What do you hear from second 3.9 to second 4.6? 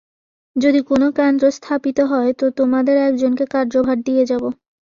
দিয়ে যাব।